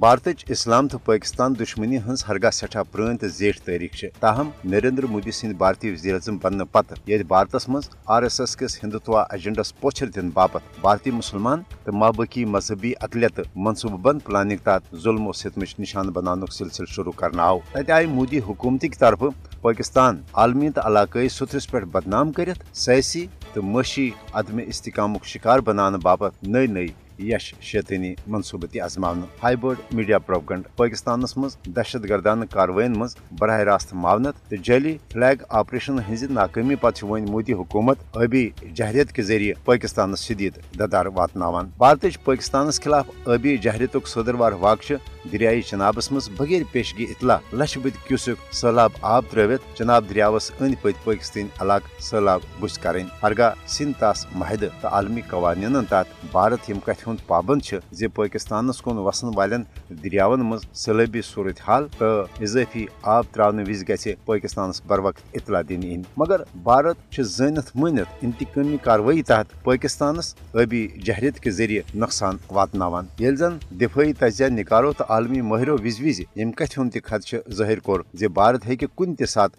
[0.00, 5.30] بھارت اسلام تو پاکستان دشمنی ہز ہرگاہ سٹھا پران تو زیٹھ تاریخ تاہم، نریندر مودی
[5.30, 9.74] سند بھارتی وزیر اعظم بننے پتہ یت بھارتس مز آر ایس ایس کس ہندوتوا ایجنڈس
[9.80, 15.32] پوچھر دن باپت بھارتی مسلمان تو مابقی مذہبی اقلیت منصوبہ بند پلاننگ تحت ظلم و
[15.32, 19.22] ستمچ نشان بنانک سلسلہ شروع کرنا آو۔ تتہ آئی مودی حکومتی طرف
[19.60, 25.98] پاکستان، عالمی تو علاقائی سترس پہ بدنام کرت سیاسی تو معاشی عدم استحکامک شکار بنانے
[26.02, 26.88] باپت نئی نئی
[27.18, 28.98] یش شیطانی منصوبہ تہ
[29.42, 34.96] ہائی بورڈ میڈیا پروپگنڈ پاکستانس مز دہشت گردانہ کاروائن مز براہ راست معاونت تو جعلی
[35.12, 41.06] فلیگ آپریشن ہز ناکامی پتہ ون مودی حکومت ابی جہریت کے ذریعے پاکستانس شدید ددار
[41.14, 44.94] واتناوان بھارت پاکستانس خلاف ابی جہریت صدروار واقع
[45.32, 50.74] دریائی چنابس مز بغیر پیشگی اطلاع لچھ بد کیوسک سہلاب آب تروت چناب دریاوس اند
[50.82, 56.70] پت پاکستان علاقہ سہلاب بس کریں ہرگاہ سند تاس معاہدہ تو عالمی قوانین تحت بھارت
[56.70, 59.62] یم کت ہند پابند زی پاکستانس کن وسن والن
[60.04, 62.06] دریاون مز سیلابی صورت حال تو
[62.40, 68.22] اضافی آب تراؤن وز گھِ پاکستانس بر وقت اطلاع دن ان مگر بھارت زانت مانت
[68.22, 74.92] انتقامی کاروٲیی تحت پاکستانس ابی جہریت کے ذریعے نقصان واتناوان۔ یل زن دفاعی تجزیہ، نکارو
[74.92, 79.14] تو عالمی ماہرو وز وز یم کت ہند خدشہ ظاہر کور زِ بھارت ہیکہ کن
[79.14, 79.50] تہ سات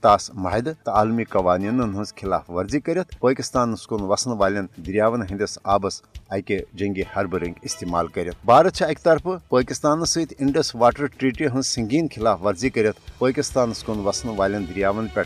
[0.00, 5.58] تاس معاہدہ تو عالمی قوانین ہز خلاف ورزی کرت پاکستانس کن وسن والن دریاون ہندس
[5.64, 11.46] آبس اکہ جنگی حربہ رنگ استعمال کرت بھارت اکہ طرف پاکستان ست انڈس واٹر ٹریٹی
[11.46, 15.20] ہن سنگین خلاف ورزی کرت پاکستانس کن وسن والن دریاون پہ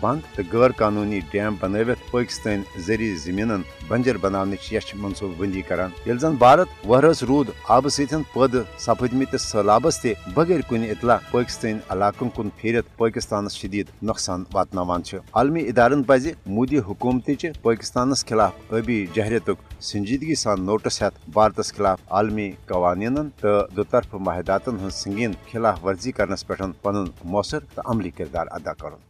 [0.00, 3.50] بند تو غیر قانونی ڈیم بنوت پاکستان زرعی زمین
[3.88, 9.40] بنجر بنانچ یچ منصوبہ بندی کران۔ یل زن بھارت وہرس رود آب ستن پد سپدمت
[9.40, 15.00] سہلابس تہ بغیر کن اطلاع پاکستان علاقن کن پھیرت پاکستانس شدید نقصان واتناوان
[15.32, 17.30] عالمی ادارن پز مودی حکومت
[17.62, 24.78] پاکستانس خلاف ابی جہریتک سنجیدگی سان نوٹس ہتھ بھارتس خلاف عالمی قوانین تو دوطرف معاہداتن
[24.78, 29.09] ہن سنگین خلاف ورزی کرنس پہ پن مؤثر تو عملی کردار ادا کرن